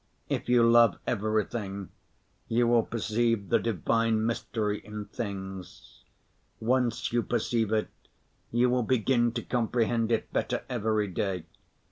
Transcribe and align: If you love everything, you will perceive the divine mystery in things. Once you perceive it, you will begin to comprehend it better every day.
If 0.29 0.49
you 0.49 0.63
love 0.67 0.97
everything, 1.05 1.89
you 2.47 2.65
will 2.67 2.81
perceive 2.81 3.49
the 3.49 3.59
divine 3.59 4.25
mystery 4.25 4.79
in 4.79 5.05
things. 5.05 6.03
Once 6.59 7.13
you 7.13 7.21
perceive 7.21 7.71
it, 7.71 7.89
you 8.51 8.67
will 8.67 8.81
begin 8.81 9.31
to 9.33 9.43
comprehend 9.43 10.11
it 10.11 10.33
better 10.33 10.63
every 10.69 11.05
day. 11.07 11.43